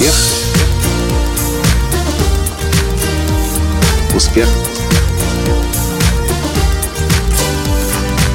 Успех. 0.00 0.14
Успех. 4.16 4.48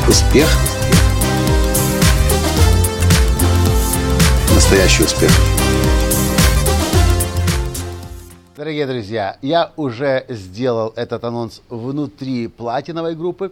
Успех. 0.07 0.47
Настоящий 4.53 5.03
успех. 5.05 5.31
Дорогие 8.55 8.85
друзья, 8.85 9.39
я 9.41 9.71
уже 9.75 10.23
сделал 10.29 10.93
этот 10.95 11.23
анонс 11.23 11.63
внутри 11.69 12.47
платиновой 12.47 13.15
группы, 13.15 13.51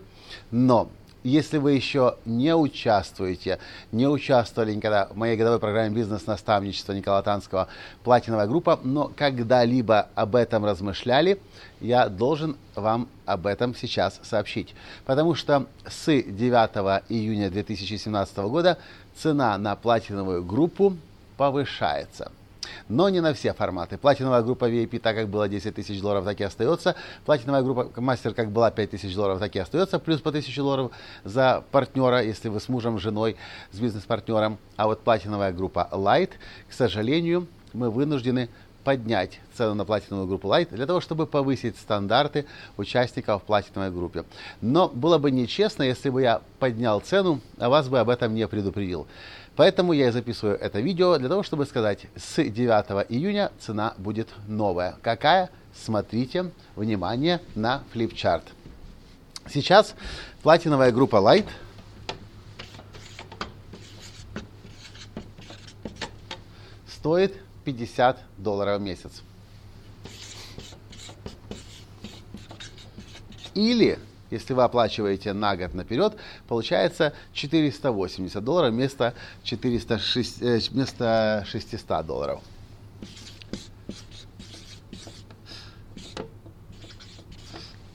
но 0.52 0.88
если 1.23 1.57
вы 1.57 1.73
еще 1.73 2.15
не 2.25 2.55
участвуете, 2.55 3.59
не 3.91 4.07
участвовали 4.07 4.73
никогда 4.73 5.05
в 5.05 5.15
моей 5.15 5.37
годовой 5.37 5.59
программе 5.59 5.95
бизнес-наставничества 5.95 6.93
Никола 6.93 7.21
Танского 7.21 7.68
«Платиновая 8.04 8.47
группа», 8.47 8.79
но 8.83 9.11
когда-либо 9.15 10.09
об 10.15 10.36
этом 10.36 10.65
размышляли, 10.65 11.39
я 11.79 12.09
должен 12.09 12.57
вам 12.75 13.07
об 13.25 13.47
этом 13.47 13.75
сейчас 13.75 14.19
сообщить. 14.23 14.75
Потому 15.05 15.36
что 15.36 15.67
с 15.87 16.05
9 16.05 17.04
июня 17.09 17.50
2017 17.50 18.37
года 18.37 18.78
цена 19.15 19.57
на 19.57 19.75
платиновую 19.75 20.43
группу 20.43 20.97
повышается– 21.37 22.31
но 22.87 23.09
не 23.09 23.21
на 23.21 23.33
все 23.33 23.53
форматы. 23.53 23.97
Платиновая 23.97 24.41
группа 24.41 24.69
VIP, 24.69 24.99
так 24.99 25.15
как 25.15 25.29
было 25.29 25.47
10 25.47 25.75
тысяч 25.75 26.01
долларов, 26.01 26.25
так 26.25 26.39
и 26.39 26.43
остается. 26.43 26.95
Платиновая 27.25 27.63
группа 27.63 28.01
мастер, 28.01 28.33
как 28.33 28.51
была 28.51 28.71
5 28.71 28.91
тысяч 28.91 29.15
долларов, 29.15 29.39
так 29.39 29.55
и 29.55 29.59
остается. 29.59 29.99
Плюс 29.99 30.21
по 30.21 30.29
1000 30.29 30.61
долларов 30.61 30.91
за 31.23 31.63
партнера, 31.71 32.23
если 32.23 32.49
вы 32.49 32.59
с 32.59 32.69
мужем, 32.69 32.99
женой, 32.99 33.36
с 33.72 33.80
бизнес-партнером. 33.80 34.58
А 34.75 34.88
вот 34.88 35.02
платиновая 35.03 35.52
группа 35.52 35.89
Light, 35.92 36.31
к 36.70 36.73
сожалению, 36.73 37.47
мы 37.73 37.89
вынуждены 37.89 38.50
поднять 38.84 39.39
цену 39.56 39.73
на 39.73 39.86
платиновую 39.86 40.28
группу 40.28 40.48
Light 40.48 40.73
для 40.76 40.86
того, 40.86 41.02
чтобы 41.02 41.26
повысить 41.26 41.78
стандарты 41.78 42.45
участников 42.78 43.42
в 43.42 43.45
платиновой 43.45 43.92
группе. 43.92 44.26
Но 44.62 44.89
было 44.89 45.17
бы 45.17 45.31
нечестно, 45.31 45.84
если 45.84 46.09
бы 46.09 46.22
я 46.22 46.42
поднял 46.59 47.00
цену, 47.00 47.42
а 47.58 47.70
вас 47.70 47.88
бы 47.89 48.00
об 48.00 48.09
этом 48.09 48.34
не 48.34 48.48
предупредил. 48.48 49.08
Поэтому 49.56 49.94
я 49.94 50.08
и 50.08 50.11
записываю 50.11 50.58
это 50.59 50.80
видео 50.80 51.17
для 51.17 51.30
того, 51.30 51.44
чтобы 51.44 51.66
сказать, 51.66 52.08
с 52.16 52.44
9 52.44 53.06
июня 53.09 53.52
цена 53.59 53.94
будет 53.98 54.30
новая. 54.48 54.95
Какая? 55.02 55.50
Смотрите, 55.76 56.52
внимание 56.76 57.39
на 57.56 57.84
флипчарт. 57.92 58.44
Сейчас 59.48 59.95
платиновая 60.42 60.92
группа 60.92 61.17
Light 61.17 61.45
стоит 66.88 67.42
50 67.64 68.17
долларов 68.38 68.80
в 68.80 68.83
месяц. 68.83 69.22
Или 73.53 74.00
если 74.33 74.53
вы 74.53 74.64
оплачиваете 74.64 75.31
на 75.33 75.55
год 75.55 75.75
наперед, 75.75 76.16
получается 76.47 77.14
480 77.33 78.44
долларов 78.44 78.73
вместо, 78.73 79.14
406, 79.44 80.42
э, 80.42 80.59
вместо 80.72 81.44
600 81.47 82.05
долларов. 82.05 82.42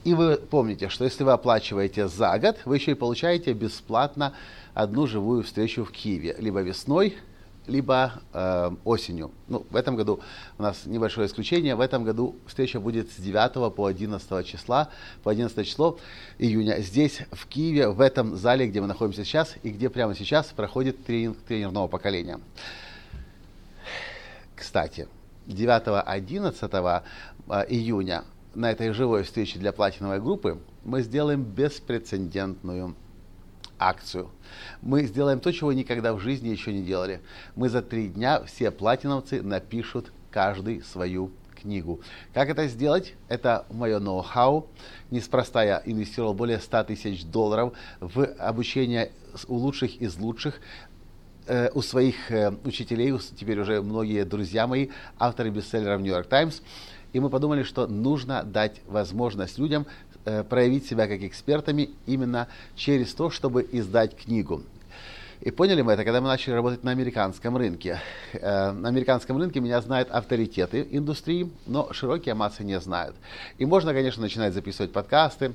И 0.05 0.13
вы 0.13 0.37
помните, 0.37 0.87
что 0.87 1.03
если 1.03 1.23
вы 1.23 1.33
оплачиваете 1.33 2.07
за 2.07 2.39
год, 2.39 2.57
вы 2.65 2.77
еще 2.77 2.91
и 2.91 2.95
получаете 2.95 3.51
бесплатно 3.53 4.33
одну 4.73 5.07
живую 5.07 5.43
встречу 5.43 5.83
в 5.83 5.91
Киеве, 5.91 6.35
либо 6.39 6.61
весной, 6.61 7.17
либо 7.69 8.13
э, 8.33 8.71
осенью. 8.83 9.31
Ну, 9.47 9.65
в 9.69 9.75
этом 9.75 9.95
году 9.95 10.19
у 10.57 10.63
нас 10.63 10.85
небольшое 10.85 11.27
исключение. 11.27 11.75
В 11.75 11.81
этом 11.81 12.03
году 12.03 12.35
встреча 12.47 12.79
будет 12.79 13.09
с 13.11 13.15
9 13.15 13.73
по 13.73 13.85
11 13.85 14.45
числа, 14.45 14.89
по 15.23 15.31
11 15.31 15.65
число 15.65 15.97
июня. 16.37 16.81
Здесь, 16.81 17.21
в 17.31 17.47
Киеве, 17.47 17.89
в 17.89 18.01
этом 18.01 18.35
зале, 18.35 18.67
где 18.67 18.81
мы 18.81 18.87
находимся 18.87 19.23
сейчас, 19.23 19.55
и 19.63 19.69
где 19.69 19.89
прямо 19.89 20.15
сейчас 20.15 20.47
проходит 20.47 21.05
тренинг 21.05 21.37
тренерного 21.47 21.87
поколения. 21.87 22.39
Кстати, 24.55 25.07
9-11 25.47 27.03
э, 27.47 27.65
июня 27.69 28.23
на 28.55 28.71
этой 28.71 28.91
живой 28.91 29.23
встрече 29.23 29.59
для 29.59 29.71
платиновой 29.71 30.19
группы 30.19 30.59
мы 30.83 31.01
сделаем 31.01 31.43
беспрецедентную 31.43 32.95
акцию. 33.79 34.29
Мы 34.81 35.03
сделаем 35.03 35.39
то, 35.39 35.51
чего 35.51 35.73
никогда 35.73 36.13
в 36.13 36.19
жизни 36.19 36.49
еще 36.49 36.73
не 36.73 36.83
делали. 36.83 37.21
Мы 37.55 37.69
за 37.69 37.81
три 37.81 38.09
дня 38.09 38.43
все 38.43 38.71
платиновцы 38.71 39.41
напишут 39.41 40.11
каждый 40.31 40.81
свою 40.81 41.31
книгу. 41.59 42.01
Как 42.33 42.49
это 42.49 42.67
сделать? 42.67 43.13
Это 43.27 43.65
мое 43.69 43.99
ноу-хау. 43.99 44.67
Неспроста 45.11 45.63
я 45.63 45.81
инвестировал 45.85 46.33
более 46.33 46.59
100 46.59 46.83
тысяч 46.85 47.25
долларов 47.25 47.73
в 47.99 48.25
обучение 48.25 49.11
у 49.47 49.55
лучших 49.55 50.01
из 50.01 50.17
лучших 50.17 50.59
э, 51.47 51.69
у 51.73 51.81
своих 51.81 52.31
э, 52.31 52.53
учителей, 52.63 53.13
теперь 53.35 53.59
уже 53.59 53.81
многие 53.81 54.25
друзья 54.25 54.67
мои, 54.67 54.89
авторы 55.17 55.49
бестселлеров 55.49 56.01
York 56.01 56.27
Times. 56.27 56.61
И 57.11 57.19
мы 57.19 57.29
подумали, 57.29 57.63
что 57.63 57.87
нужно 57.87 58.43
дать 58.43 58.81
возможность 58.85 59.57
людям 59.57 59.87
проявить 60.49 60.85
себя 60.85 61.07
как 61.07 61.21
экспертами 61.23 61.89
именно 62.05 62.47
через 62.75 63.13
то, 63.13 63.29
чтобы 63.29 63.67
издать 63.71 64.15
книгу. 64.15 64.63
И 65.41 65.51
поняли 65.51 65.81
мы 65.81 65.93
это, 65.93 66.03
когда 66.03 66.19
мы 66.19 66.27
начали 66.27 66.53
работать 66.53 66.83
на 66.83 66.91
американском 66.91 67.55
рынке. 67.55 68.01
Э, 68.33 68.71
на 68.71 68.89
американском 68.89 69.37
рынке 69.37 69.61
меня 69.61 69.79
знают 69.79 70.11
авторитеты 70.11 70.85
индустрии, 70.91 71.49
но 71.65 71.93
широкие 71.93 72.35
массы 72.35 72.65
не 72.65 72.77
знают. 72.81 73.15
И 73.57 73.65
можно, 73.65 73.93
конечно, 73.93 74.21
начинать 74.21 74.53
записывать 74.53 74.91
подкасты, 74.91 75.53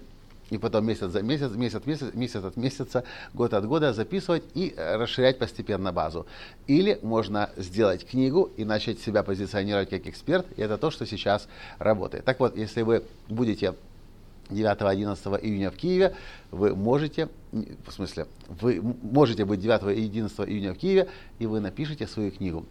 и 0.48 0.56
потом 0.56 0.86
месяц 0.86 1.10
за 1.10 1.22
месяц, 1.22 1.50
месяц, 1.50 1.82
месяц, 1.84 2.14
месяц 2.14 2.44
от 2.44 2.56
месяца, 2.56 3.04
год 3.34 3.52
от 3.52 3.66
года 3.66 3.92
записывать 3.92 4.44
и 4.54 4.74
расширять 4.74 5.38
постепенно 5.38 5.92
базу. 5.92 6.26
Или 6.66 6.98
можно 7.02 7.50
сделать 7.58 8.06
книгу 8.06 8.50
и 8.56 8.64
начать 8.64 9.00
себя 9.00 9.22
позиционировать 9.22 9.90
как 9.90 10.06
эксперт, 10.06 10.46
и 10.56 10.62
это 10.62 10.78
то, 10.78 10.90
что 10.90 11.04
сейчас 11.04 11.46
работает. 11.78 12.24
Так 12.24 12.40
вот, 12.40 12.56
если 12.56 12.82
вы 12.82 13.04
будете 13.28 13.74
9-11 14.50 15.40
июня 15.42 15.70
в 15.70 15.76
Киеве, 15.76 16.14
вы 16.50 16.74
можете, 16.74 17.28
в 17.52 17.92
смысле, 17.92 18.26
вы 18.48 18.80
можете 18.82 19.44
быть 19.44 19.60
9 19.60 19.96
и 19.96 20.04
11 20.04 20.40
июня 20.40 20.74
в 20.74 20.78
Киеве, 20.78 21.08
и 21.38 21.46
вы 21.46 21.60
напишите 21.60 22.06
свою 22.06 22.30
книгу. 22.30 22.66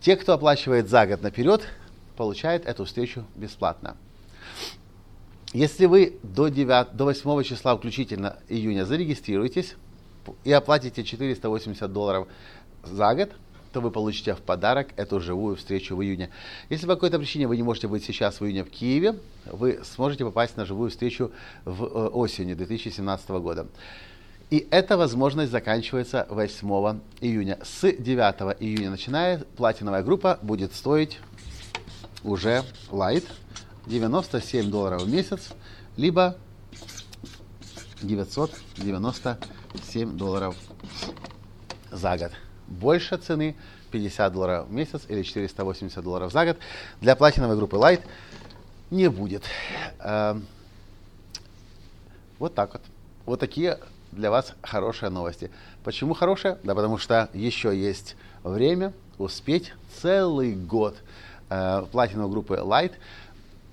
Те, 0.00 0.16
кто 0.16 0.34
оплачивает 0.34 0.88
за 0.88 1.06
год 1.06 1.22
наперед, 1.22 1.62
получают 2.16 2.66
эту 2.66 2.84
встречу 2.84 3.24
бесплатно. 3.34 3.96
Если 5.52 5.86
вы 5.86 6.18
до, 6.22 6.48
9, 6.48 6.96
до 6.96 7.04
8 7.04 7.42
числа 7.44 7.76
включительно 7.76 8.38
июня 8.48 8.84
зарегистрируетесь 8.84 9.76
и 10.42 10.52
оплатите 10.52 11.04
480 11.04 11.92
долларов 11.92 12.28
за 12.82 13.14
год, 13.14 13.30
то 13.74 13.80
вы 13.80 13.90
получите 13.90 14.34
в 14.34 14.40
подарок 14.40 14.88
эту 14.96 15.20
живую 15.20 15.56
встречу 15.56 15.96
в 15.96 16.02
июне. 16.02 16.30
Если 16.70 16.86
по 16.86 16.94
какой-то 16.94 17.18
причине 17.18 17.48
вы 17.48 17.56
не 17.56 17.64
можете 17.64 17.88
быть 17.88 18.04
сейчас 18.04 18.40
в 18.40 18.44
июне 18.44 18.62
в 18.62 18.70
Киеве, 18.70 19.18
вы 19.46 19.80
сможете 19.82 20.24
попасть 20.24 20.56
на 20.56 20.64
живую 20.64 20.90
встречу 20.90 21.32
в 21.64 21.82
э, 21.82 21.86
осени 21.86 22.54
2017 22.54 23.28
года. 23.30 23.66
И 24.50 24.68
эта 24.70 24.96
возможность 24.96 25.50
заканчивается 25.50 26.24
8 26.30 27.00
июня. 27.20 27.58
С 27.64 27.80
9 27.82 28.56
июня 28.60 28.90
начиная 28.90 29.38
платиновая 29.56 30.04
группа 30.04 30.38
будет 30.40 30.72
стоить 30.72 31.18
уже 32.22 32.62
light 32.92 33.24
97 33.86 34.70
долларов 34.70 35.02
в 35.02 35.12
месяц, 35.12 35.48
либо 35.96 36.36
997 38.02 40.16
долларов 40.16 40.54
за 41.90 42.16
год 42.16 42.30
больше 42.66 43.16
цены 43.16 43.56
50 43.90 44.32
долларов 44.32 44.68
в 44.68 44.72
месяц 44.72 45.02
или 45.08 45.22
480 45.22 46.02
долларов 46.02 46.32
за 46.32 46.44
год 46.44 46.58
для 47.00 47.14
платиновой 47.16 47.56
группы 47.56 47.76
Light 47.76 48.02
не 48.90 49.08
будет. 49.08 49.44
Эм, 50.00 50.46
вот 52.38 52.54
так 52.54 52.72
вот. 52.72 52.82
Вот 53.26 53.40
такие 53.40 53.78
для 54.12 54.30
вас 54.30 54.52
хорошие 54.62 55.10
новости. 55.10 55.50
Почему 55.82 56.14
хорошие? 56.14 56.58
Да 56.62 56.74
потому 56.74 56.98
что 56.98 57.28
еще 57.32 57.76
есть 57.76 58.16
время 58.42 58.92
успеть 59.18 59.72
целый 60.02 60.54
год 60.54 60.96
э, 61.50 61.84
платиновой 61.90 62.30
группы 62.30 62.54
Light 62.54 62.92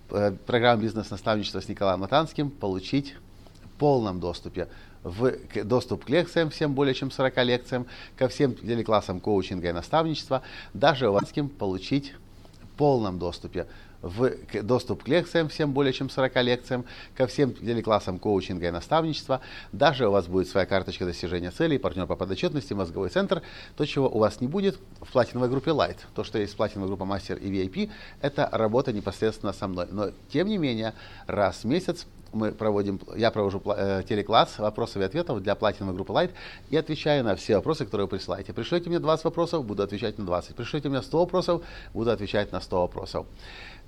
э, 0.09 0.31
программу 0.45 0.83
бизнес-наставничества 0.83 1.59
с 1.59 1.67
Николаем 1.67 1.99
Натанским 1.99 2.49
получить 2.49 3.15
в 3.63 3.79
полном 3.79 4.19
доступе 4.19 4.67
в 5.03 5.33
доступ 5.63 6.05
к 6.05 6.09
лекциям, 6.09 6.49
всем 6.49 6.73
более 6.73 6.93
чем 6.93 7.11
40 7.11 7.37
лекциям, 7.43 7.87
ко 8.17 8.27
всем 8.27 8.55
телеклассам 8.55 9.19
коучинга 9.19 9.69
и 9.69 9.71
наставничества, 9.71 10.41
даже 10.73 11.09
ванским 11.09 11.49
получить 11.49 12.13
в 12.61 12.77
полном 12.77 13.19
доступе 13.19 13.67
в 14.01 14.31
доступ 14.63 15.03
к 15.03 15.07
лекциям, 15.07 15.47
всем 15.49 15.73
более 15.73 15.93
чем 15.93 16.09
40 16.09 16.35
лекциям, 16.43 16.85
ко 17.15 17.27
всем 17.27 17.53
телеклассам 17.53 18.19
коучинга 18.19 18.67
и 18.67 18.71
наставничества. 18.71 19.41
Даже 19.71 20.07
у 20.07 20.11
вас 20.11 20.27
будет 20.27 20.47
своя 20.47 20.65
карточка 20.65 21.05
достижения 21.05 21.51
целей, 21.51 21.77
партнер 21.77 22.07
по 22.07 22.15
подотчетности, 22.15 22.73
мозговой 22.73 23.09
центр. 23.09 23.41
То, 23.77 23.85
чего 23.85 24.09
у 24.09 24.19
вас 24.19 24.41
не 24.41 24.47
будет 24.47 24.79
в 25.01 25.11
платиновой 25.11 25.49
группе 25.49 25.71
Light. 25.71 25.97
То, 26.15 26.23
что 26.23 26.39
есть 26.39 26.55
платиновая 26.55 26.87
группа 26.87 27.05
Мастер 27.05 27.37
и 27.37 27.49
VIP, 27.49 27.91
это 28.21 28.49
работа 28.51 28.91
непосредственно 28.91 29.53
со 29.53 29.67
мной. 29.67 29.87
Но, 29.91 30.11
тем 30.31 30.47
не 30.47 30.57
менее, 30.57 30.93
раз 31.27 31.63
в 31.63 31.65
месяц 31.65 32.07
мы 32.33 32.51
проводим, 32.51 32.99
я 33.15 33.31
провожу 33.31 33.61
э, 33.65 34.03
телекласс 34.07 34.59
вопросов 34.59 34.97
и 34.97 35.05
ответов 35.05 35.41
для 35.41 35.55
платиновой 35.55 35.95
группы 35.95 36.13
Light 36.13 36.31
и 36.69 36.77
отвечаю 36.77 37.23
на 37.23 37.35
все 37.35 37.55
вопросы, 37.55 37.85
которые 37.85 38.05
вы 38.05 38.17
присылаете. 38.17 38.53
Пришлете 38.53 38.89
мне 38.89 38.99
20 38.99 39.25
вопросов, 39.25 39.65
буду 39.65 39.83
отвечать 39.83 40.17
на 40.17 40.25
20. 40.25 40.55
Пришлете 40.55 40.89
мне 40.89 41.01
100 41.01 41.19
вопросов, 41.19 41.61
буду 41.93 42.11
отвечать 42.11 42.51
на 42.51 42.61
100 42.61 42.81
вопросов. 42.81 43.25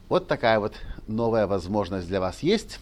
Вот 0.10 0.28
такая 0.28 0.60
вот 0.60 0.74
новая 1.07 1.48
возможность 1.48 2.07
для 2.07 2.19
вас 2.19 2.44
есть. 2.44 2.80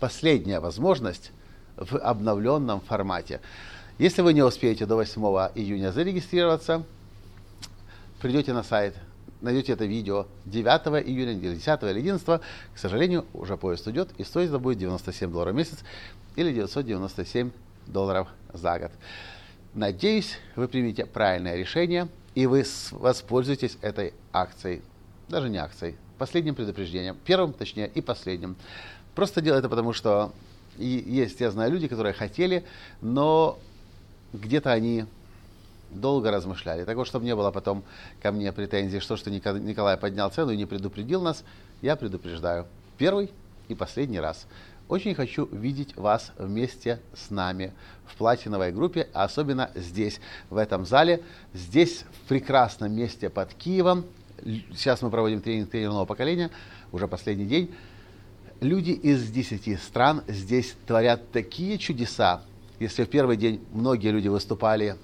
Последняя 0.00 0.60
возможность 0.60 1.32
в 1.76 1.96
обновленном 1.98 2.80
формате. 2.80 3.40
Если 3.98 4.22
вы 4.22 4.34
не 4.34 4.42
успеете 4.42 4.84
до 4.84 4.96
8 4.96 5.22
июня 5.54 5.92
зарегистрироваться, 5.92 6.82
придете 8.20 8.52
на 8.52 8.62
сайт, 8.62 8.94
найдете 9.40 9.72
это 9.72 9.84
видео 9.84 10.26
9 10.46 11.06
июня, 11.06 11.34
10 11.34 11.82
или 11.82 11.98
11, 11.98 12.26
к 12.26 12.40
сожалению, 12.76 13.26
уже 13.32 13.56
поезд 13.56 13.86
идет, 13.88 14.10
и 14.18 14.24
стоить 14.24 14.48
это 14.48 14.58
будет 14.58 14.78
97 14.78 15.30
долларов 15.30 15.54
в 15.54 15.56
месяц 15.56 15.78
или 16.36 16.52
997 16.52 17.50
долларов 17.86 18.28
за 18.52 18.78
год. 18.78 18.90
Надеюсь, 19.74 20.38
вы 20.54 20.68
примете 20.68 21.06
правильное 21.06 21.56
решение– 21.56 22.08
и 22.36 22.46
вы 22.46 22.64
воспользуетесь 22.92 23.78
этой 23.80 24.12
акцией. 24.32 24.82
Даже 25.28 25.48
не 25.48 25.56
акцией, 25.56 25.96
последним 26.18 26.54
предупреждением. 26.54 27.16
Первым, 27.24 27.52
точнее, 27.52 27.90
и 27.92 28.02
последним. 28.02 28.56
Просто 29.16 29.40
делаю 29.40 29.60
это 29.60 29.70
потому, 29.70 29.94
что 29.94 30.32
есть, 30.76 31.40
я 31.40 31.50
знаю, 31.50 31.72
люди, 31.72 31.88
которые 31.88 32.12
хотели, 32.12 32.62
но 33.00 33.58
где-то 34.34 34.70
они 34.70 35.06
долго 35.90 36.30
размышляли. 36.30 36.84
Так 36.84 36.96
вот, 36.96 37.06
чтобы 37.06 37.24
не 37.24 37.34
было 37.34 37.50
потом 37.50 37.84
ко 38.22 38.32
мне 38.32 38.52
претензий, 38.52 39.00
что, 39.00 39.16
что 39.16 39.30
Николай 39.30 39.96
поднял 39.96 40.30
цену 40.30 40.52
и 40.52 40.56
не 40.56 40.66
предупредил 40.66 41.22
нас, 41.22 41.44
я 41.82 41.96
предупреждаю. 41.96 42.66
Первый 42.98 43.30
и 43.68 43.74
последний 43.74 44.20
раз. 44.20 44.46
Очень 44.88 45.14
хочу 45.14 45.46
видеть 45.50 45.96
вас 45.96 46.32
вместе 46.38 47.00
с 47.12 47.30
нами 47.30 47.72
в 48.06 48.14
платиновой 48.16 48.70
группе, 48.70 49.08
а 49.12 49.24
особенно 49.24 49.70
здесь, 49.74 50.20
в 50.48 50.56
этом 50.56 50.86
зале, 50.86 51.22
здесь, 51.52 52.04
в 52.12 52.28
прекрасном 52.28 52.92
месте 52.92 53.28
под 53.28 53.52
Киевом. 53.54 54.04
Сейчас 54.44 55.02
мы 55.02 55.10
проводим 55.10 55.40
тренинг 55.40 55.70
тренерного 55.70 56.04
поколения, 56.04 56.50
уже 56.92 57.08
последний 57.08 57.46
день. 57.46 57.74
Люди 58.60 58.92
из 58.92 59.28
10 59.28 59.82
стран 59.82 60.22
здесь 60.28 60.76
творят 60.86 61.32
такие 61.32 61.78
чудеса. 61.78 62.42
Если 62.78 63.04
в 63.04 63.08
первый 63.08 63.36
день 63.36 63.64
многие 63.72 64.12
люди 64.12 64.28
выступали 64.28 64.96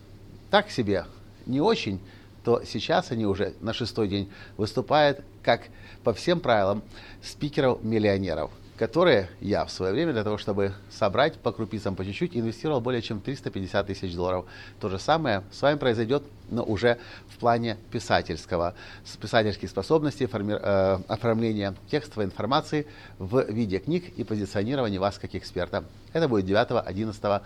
так 0.52 0.70
себе, 0.70 1.06
не 1.46 1.62
очень, 1.62 1.98
то 2.44 2.62
сейчас 2.62 3.10
они 3.10 3.24
уже 3.24 3.54
на 3.62 3.72
шестой 3.72 4.06
день 4.06 4.30
выступают 4.58 5.24
как 5.42 5.62
по 6.04 6.12
всем 6.12 6.40
правилам 6.40 6.82
спикеров-миллионеров– 7.22 8.50
которые 8.82 9.28
я 9.40 9.64
в 9.64 9.70
свое 9.70 9.92
время 9.92 10.12
для 10.12 10.24
того, 10.24 10.38
чтобы 10.38 10.72
собрать 10.90 11.38
по 11.38 11.52
крупицам, 11.52 11.94
по 11.94 12.04
чуть-чуть, 12.04 12.36
инвестировал 12.36 12.80
более 12.80 13.00
чем 13.00 13.20
350 13.20 13.86
тысяч 13.86 14.12
долларов. 14.12 14.44
То 14.80 14.88
же 14.88 14.98
самое 14.98 15.44
с 15.52 15.62
вами 15.62 15.78
произойдет, 15.78 16.24
но 16.50 16.64
уже 16.64 16.98
в 17.28 17.38
плане 17.38 17.76
писательского, 17.92 18.74
с 19.04 19.16
писательских 19.16 19.70
способностей, 19.70 20.26
форми, 20.26 20.58
э, 20.60 20.98
оформления 21.06 21.76
текстовой 21.92 22.24
информации 22.24 22.88
в 23.20 23.48
виде 23.52 23.78
книг 23.78 24.08
и 24.16 24.24
позиционирования 24.24 24.98
вас 24.98 25.16
как 25.16 25.32
эксперта. 25.36 25.84
Это 26.12 26.26
будет 26.26 26.46
9-11 26.46 27.42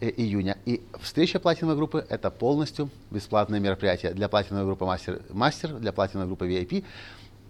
э, 0.00 0.10
июня. 0.16 0.58
И 0.64 0.82
встреча 1.00 1.38
платиновой 1.38 1.76
группы– 1.76 2.04
это 2.08 2.28
полностью 2.32 2.90
бесплатное 3.12 3.60
мероприятие 3.60 4.14
для 4.14 4.28
платиновой 4.28 4.66
группы 4.66 4.84
мастер, 4.84 5.22
мастер 5.30 5.74
для 5.74 5.92
платиновой 5.92 6.26
группы 6.26 6.48
VIP– 6.48 6.84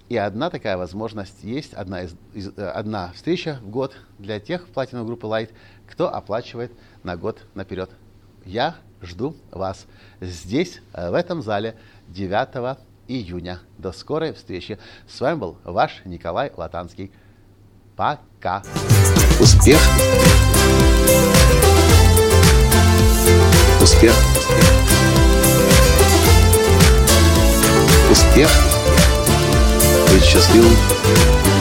и 0.09 0.17
одна 0.17 0.51
такая 0.51 0.77
возможность 0.77 1.43
есть, 1.43 1.75
одна, 1.75 2.03
из, 2.03 2.15
из, 2.35 2.49
э, 2.57 2.69
одна 2.69 3.13
встреча 3.13 3.59
в 3.63 3.71
год 3.71 3.95
для 4.19 4.41
тех 4.41 4.69
платиновой 4.69 5.07
группы 5.07 5.27
Light, 5.27 5.51
кто 5.89 6.13
оплачивает 6.13 6.73
на 7.03 7.17
год 7.17 7.43
наперед. 7.55 7.91
Я 8.45 8.77
жду 9.01 9.37
вас 9.51 9.87
здесь, 10.21 10.81
э, 10.93 11.11
в 11.11 11.15
этом 11.15 11.43
зале, 11.43 11.77
9 12.09 12.79
июня. 13.09 13.61
До 13.79 13.93
скорой 13.93 14.33
встречи. 14.33 14.79
С 15.09 15.21
вами 15.21 15.39
был 15.39 15.57
ваш 15.65 16.03
Николай 16.05 16.53
Латанский. 16.57 17.11
Пока. 17.97 18.63
Успех. 19.41 19.79
Успех. 23.81 24.15
Успех 28.11 28.72
быть 30.13 30.25
счастливым. 30.25 31.43